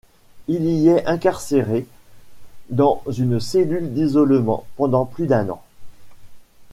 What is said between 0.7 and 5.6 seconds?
est incarcéré dans une cellule d’isolement pendant plus d’un